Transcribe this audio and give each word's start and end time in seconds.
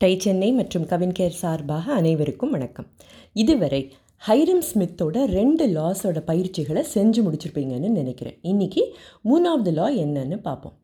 Tie 0.00 0.16
Chennai 0.18 0.52
மற்றும் 0.52 0.86
கவின்கேர் 0.88 1.36
சார்பாக 1.40 1.92
அனைவருக்கும் 1.92 2.50
வணக்கம். 2.50 2.86
இதுவரை 3.32 3.92
ஹைரம் 4.22 4.62
ஸ்மித்தோட 4.70 5.24
ரெண்டு 5.24 5.66
லாஸோட 5.66 6.18
பயிற்சிகளை 6.20 6.84
செஞ்சு 6.94 7.20
முடிச்சிருப்பீங்கன்னு 7.22 7.88
நினைக்கிறேன். 7.88 8.36
இன்றைக்கி 8.42 8.82
மூணாவது 9.24 9.72
லா 9.72 9.86
என்னன்னு 10.04 10.36
பார்ப்போம். 10.36 10.76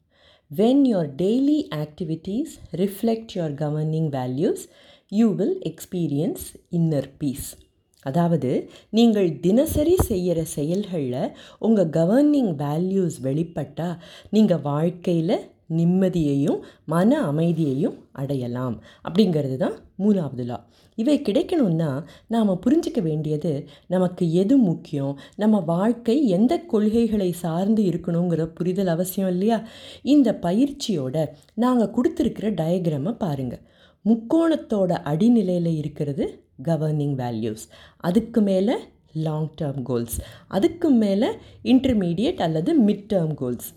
When 0.50 0.84
your 0.84 1.04
daily 1.16 1.68
activities 1.70 2.52
reflect 2.72 3.34
your 3.34 3.54
governing 3.54 4.08
values 4.18 4.64
you 5.08 5.34
will 5.34 5.58
experience 5.62 6.46
inner 6.70 7.10
peace 7.18 7.56
அதாவது 8.02 8.68
நீங்கள் 8.90 9.38
தினசரி 9.40 9.96
செய்கிற 9.96 10.44
செயல்களில் 10.44 11.32
உங்கள் 11.58 11.90
கவர்னிங் 11.90 12.52
வேல்யூஸ் 12.56 13.18
வெளிப்பட்டால் 13.22 13.98
நீங்கள் 14.30 14.60
வாழ்க்கையில் 14.62 15.51
நிம்மதியையும் 15.78 16.60
மன 16.84 17.20
அமைதியையும் 17.22 17.96
அடையலாம். 18.12 18.76
அப்படிங்கிறது 19.08 19.56
தான் 19.56 19.76
மூலாவது 19.98 20.44
லா 20.44 20.58
இவை 20.98 21.16
கிடைக்கணும்னா 21.18 21.90
நாம் 22.28 22.60
புரிஞ்சிக்க 22.66 23.00
வேண்டியது 23.02 23.52
நமக்கு 23.86 24.32
எது 24.32 24.56
முக்கியம்? 24.56 25.18
நம்ம 25.36 25.60
வாழ்க்கை 25.60 26.16
எந்த 26.28 26.58
கொள்கைகளை 26.58 27.32
சார்ந்து 27.32 27.82
இருக்கணுங்கிற 27.82 28.44
புரிதல் 28.44 28.86
அவசியம் 28.86 29.28
இல்லையா? 29.28 29.58
இந்த 30.02 30.38
பயிற்சியோட 30.42 31.16
நாங்கள் 31.54 31.94
கொடுத்துருக்கிற 31.96 32.48
டயக்ராமை 32.60 33.12
பாருங்கள் 33.12 33.62
முக்கோணத்தோட 34.04 34.92
அடிநிலையில் 35.12 35.74
இருக்கிறது 35.76 36.24
கவர்னிங் 36.64 37.16
வேல்யூஸ் 37.16 37.64
அதுக்கு 37.96 38.40
மேலே 38.40 38.74
லாங் 39.12 39.48
டேர்ம் 39.60 39.82
கோல்ஸ் 39.82 40.16
அதுக்கு 40.48 40.90
மேலே 40.90 41.28
இன்டர்மீடியட் 41.64 42.40
அல்லது 42.40 42.70
mid 42.82 43.06
term 43.12 43.34
goals 43.34 43.68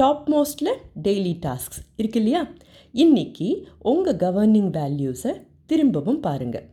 top 0.00 0.26
மோஸ்டில் 0.34 0.70
daily 1.02 1.32
tasks 1.44 1.80
இருக்கு 1.96 2.18
இல்லையா? 2.18 2.40
இன்றைக்கி 2.94 3.48
உங்கள் 3.80 4.16
கவர்னிங் 4.16 4.70
வேல்யூஸை 4.76 5.32
திரும்பவும் 5.66 6.20
பாருங்கள் 6.20 6.66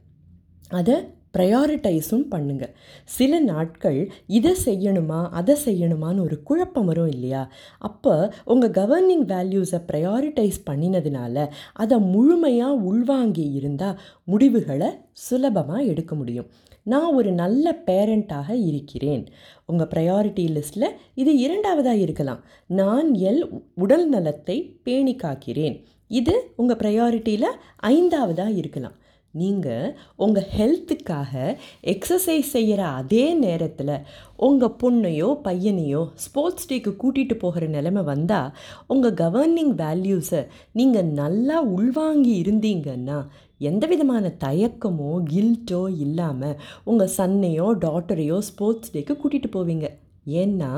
அதை 0.70 0.95
ப்ரையாரிட்டைஸும் 1.37 2.24
பண்ணுங்கள் 2.32 2.71
சில 3.04 3.40
நாட்கள் 3.40 4.12
இதை 4.27 4.54
செய்யணுமா 4.65 5.20
அதை 5.29 5.55
செய்யணுமான்னு 5.65 6.20
ஒரு 6.20 6.43
குழப்பம் 6.43 6.85
வரும் 6.85 7.07
இல்லையா? 7.07 7.49
அப்போ 7.79 8.34
உங்கள் 8.46 8.76
கவர்னிங் 8.79 9.26
வேல்யூஸை 9.26 9.82
ப்ரையாரிட்டைஸ் 9.91 10.59
பண்ணினதுனால 10.70 11.48
அதை 11.74 11.99
முழுமையாக 12.13 12.82
உள்வாங்கி 12.91 13.52
இருந்தால் 13.52 13.99
முடிவுகளை 14.24 14.90
சுலபமாக 15.12 15.84
எடுக்க 15.84 16.15
முடியும். 16.15 16.49
நான் 16.91 17.13
ஒரு 17.20 17.30
நல்ல 17.41 17.66
பேரண்ட்டாக 17.90 18.49
இருக்கிறேன். 18.70 19.24
உங்கள் 19.71 19.91
ப்ரையாரிட்டி 19.93 20.46
லிஸ்ட்டில் 20.55 20.96
இது 21.21 21.32
இரண்டாவதாக 21.46 22.04
இருக்கலாம். 22.05 22.41
நான் 22.82 23.10
எல் 23.30 23.43
உடல் 23.84 24.07
நலத்தை 24.16 24.57
பேணி 24.88 25.15
காக்கிறேன் 25.24 25.77
இது 26.20 26.35
உங்கள் 26.55 26.80
ப்ரையாரிட்டியில் 26.84 27.49
ஐந்தாவதாக 27.93 28.58
இருக்கலாம். 28.62 28.96
நீங்கள் 29.32 29.96
உங்கள் 30.16 30.48
ஹெல்த்துக்காக 30.58 31.58
எக்ஸசைஸ் 31.84 32.50
செய்கிற 32.50 32.86
அதே 32.86 33.34
நேரத்தில் 33.34 34.06
உங்கள் 34.38 34.76
பொண்ணையோ 34.82 35.30
பையனையோ 35.44 36.02
ஸ்போர்ட்ஸ் 36.16 36.70
டேக்கு 36.70 36.94
கூட்டிகிட்டு 37.04 37.34
போகிற 37.34 37.68
நிலைமை 37.68 38.04
வந்தால் 38.04 38.54
உங்கள் 38.88 39.14
கவர்னிங் 39.14 39.76
வேல்யூஸை 39.76 40.42
நீங்கள் 40.72 41.05
நல்லா 41.05 41.60
உள்வாங்கி 41.62 42.34
இருந்தீங்கன்னா 42.44 43.20
எந்த 43.60 43.88
விதமான 43.88 44.34
தயக்கமோ 44.40 45.12
கில்ட்டோ 45.30 45.84
இல்லாமல் 46.00 46.60
உங்கள் 46.84 47.16
சன்னையோ 47.18 47.70
டாட்டரையோ 47.86 48.38
ஸ்போர்ட்ஸ் 48.40 48.94
டேக்கு 48.94 49.14
கூட்டிகிட்டு 49.14 49.52
போவீங்க. 49.52 49.90
ஏன்னா 50.26 50.72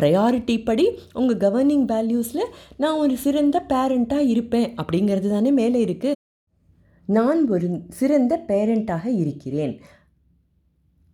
ப்ரையாரிட்டி 0.00 0.64
படி 0.64 0.86
உங்கள் 1.12 1.36
கவர்னிங் 1.36 1.86
வேல்யூஸில் 1.86 2.52
நான் 2.76 2.98
ஒரு 2.98 3.16
சிறந்த 3.16 3.64
பேரண்ட்டாக 3.68 4.28
இருப்பேன் 4.28 4.74
அப்படிங்கிறது 4.76 5.28
தானே 5.28 5.50
மேலே 5.50 5.84
இருக்குது 5.84 6.15
நான் 7.06 7.48
ஒரு 7.48 7.80
சிறந்த 7.88 8.44
பேரண்ட்டாக 8.48 9.06
இருக்கிறேன். 9.06 9.80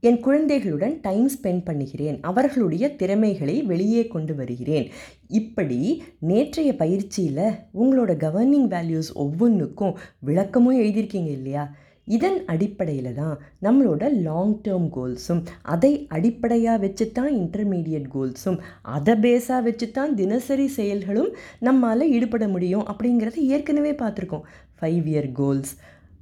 என் 0.01 0.21
குழந்தைகளுடன் 0.21 1.01
டைம் 1.01 1.31
ஸ்பெண்ட் 1.31 1.65
பண்ணுகிறேன். 1.65 2.21
அவர்களுடைய 2.21 2.97
திறமைகளை 2.97 3.63
வெளியே 3.63 4.07
கொண்டு 4.07 4.35
வருகிறேன். 4.35 4.91
இப்படி 5.29 6.03
நேற்றைய 6.19 6.77
பயிற்சியில் 6.77 7.51
உங்களோட 7.75 8.13
கவர்னிங் 8.17 8.69
வேல்யூஸ் 8.69 9.13
ஒவ்வொன்றுக்கும் 9.15 9.99
விளக்கமும் 10.19 10.81
எழுதியிருக்கீங்க 10.81 11.31
இல்லையா? 11.31 11.75
இதன் 12.09 12.39
அடிப்படையில் 12.47 13.11
தான் 13.15 13.35
நம்மளோட 13.63 14.03
லாங் 14.27 14.57
டேர்ம் 14.65 14.89
கோல்ஸும் 14.97 15.43
அதை 15.63 15.93
அடிப்படையாக 16.09 16.83
வச்சு 16.85 17.05
தான் 17.13 17.33
இன்டர்மீடியட் 17.43 18.09
கோல்ஸும் 18.15 18.59
அதை 18.97 19.15
பேஸாக 19.25 19.63
வச்சு 19.63 19.91
தான் 19.91 20.15
தினசரி 20.15 20.67
செயல்களும் 20.79 21.31
நம்மால் 21.59 22.13
ஈடுபட 22.17 22.47
முடியும் 22.49 22.85
அப்படிங்கிறத 22.87 23.39
ஏற்கனவே 23.55 23.93
பார்த்துருக்கோம். 23.93 24.47
ஃபைவ் 24.79 25.09
இயர் 25.13 25.33
கோல்ஸ் 25.33 25.73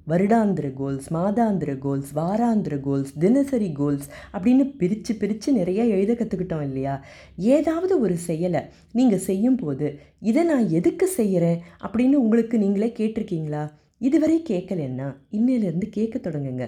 வருடாந்திர 0.07 0.73
கோல்ஸ் 0.75 1.07
மாதாந்திர 1.17 1.79
கோல்ஸ் 1.79 2.11
வாராந்திர 2.19 2.81
கோல்ஸ் 2.81 3.11
தினசரி 3.19 3.73
கோல்ஸ் 3.73 4.07
அப்படின்னு 4.35 4.65
பிரித்து 4.77 5.13
பிரித்து 5.15 5.53
நிறைய 5.53 5.81
எழுத 5.85 6.13
கற்றுக்கிட்டோம் 6.13 6.65
இல்லையா? 6.69 6.95
ஏதாவது 7.37 8.01
ஒரு 8.01 8.17
செயலை 8.29 8.63
நீங்கள் 8.93 9.27
செய்யும்போது 9.29 9.89
இதை 10.31 10.45
நான் 10.45 10.69
எதுக்கு 10.69 11.09
செய்கிறேன் 11.19 11.61
அப்படின்னு 11.85 12.17
உங்களுக்கு 12.25 12.59
நீங்களே 12.59 12.89
கேட்டிருக்கீங்களா? 12.99 13.63
இதுவரை 14.01 14.37
கேட்கலன்னா 14.49 15.09
இன்னிலேருந்து 15.39 15.89
கேட்க 15.91 16.17
தொடங்குங்க. 16.19 16.67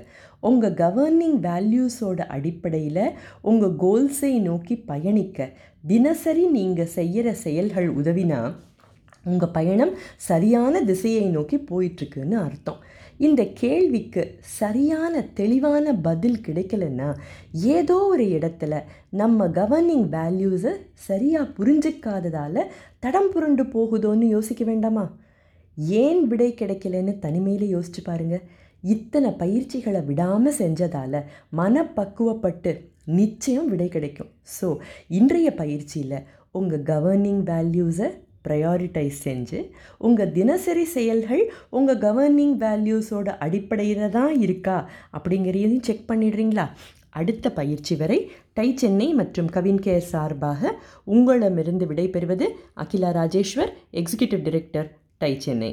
உங்கள் 0.48 0.78
கவர்னிங் 0.82 1.38
வேல்யூஸோட 1.48 2.20
அடிப்படையில் 2.36 3.04
உங்கள் 3.50 3.78
கோல்ஸை 3.84 4.32
நோக்கி 4.48 4.76
பயணிக்க 4.90 5.48
தினசரி 5.86 6.44
நீங்கள் 6.58 6.92
செய்கிற 6.98 7.34
செயல்கள் 7.44 7.88
உதவினா 8.00 8.40
உங்கள் 9.24 9.54
பயணம் 9.56 9.92
சரியான 10.16 10.74
திசையை 10.82 11.24
நோக்கி 11.36 11.56
போயிட்டுருக்குன்னு 11.70 12.36
அர்த்தம். 12.46 12.80
இந்த 13.18 13.42
கேள்விக்கு 13.60 14.22
சரியான 14.40 15.22
தெளிவான 15.34 15.94
பதில் 16.06 16.40
கிடைக்கலன்னா 16.46 17.08
ஏதோ 17.76 17.96
ஒரு 18.12 18.24
இடத்துல 18.38 18.80
நம்ம 19.20 19.48
கவர்னிங் 19.58 20.06
வேல்யூஸை 20.16 20.72
சரியாக 21.08 21.52
புரிஞ்சிக்காததால் 21.58 22.60
தடம் 22.98 23.30
புரண்டு 23.34 23.64
போகுதோன்னு 23.74 24.28
யோசிக்க 24.36 24.64
வேண்டாமா? 24.64 25.04
ஏன் 25.76 26.26
விடை 26.26 26.54
கிடைக்கலன்னு 26.60 27.18
தனிமையில் 27.18 27.72
யோசிச்சு 27.74 28.02
பாருங்க. 28.04 28.38
இத்தனை 28.84 29.30
பயிற்சிகளை 29.30 30.00
விடாமல் 30.04 30.58
செஞ்சதால் 30.58 31.18
மனப்பக்குவப்பட்டு 31.56 32.72
நிச்சயம் 33.04 33.68
விடை 33.68 33.88
கிடைக்கும். 33.88 34.30
ஸோ 34.60 34.68
இன்றைய 35.08 35.54
பயிற்சியில் 35.54 36.18
உங்கள் 36.50 36.82
கவர்னிங் 36.82 37.42
வேல்யூஸை 37.50 38.08
ப்ரையாரிட்டைஸ் 38.46 39.18
செஞ்சு 39.26 39.58
உங்கள் 39.98 40.32
தினசரி 40.32 40.84
செயல்கள் 40.84 41.42
உங்கள் 41.70 41.98
கவர்னிங் 41.98 42.56
வேல்யூஸோட 42.64 43.28
அடிப்படையில் 43.38 44.10
தான் 44.10 44.34
இருக்கா 44.40 44.88
அப்படிங்கிறதையும் 45.16 45.84
செக் 45.88 46.08
பண்ணிடுறீங்களா? 46.10 46.66
அடுத்த 47.10 47.46
பயிற்சி 47.50 47.94
வரை 47.96 48.18
டை 48.54 48.74
சென்னை 48.74 49.08
மற்றும் 49.14 49.48
கவின் 49.48 49.80
கேர் 49.80 50.10
சார்பாக 50.12 50.72
உங்களிடமிருந்து 51.04 51.86
விடைபெறுவது 51.86 52.46
அகிலா 52.74 53.10
ராஜேஸ்வர் 53.18 53.72
எக்ஸிக்யூட்டிவ் 53.92 54.44
டைரக்டர் 54.44 54.88
டை 55.22 55.32
சென்னை 55.40 55.70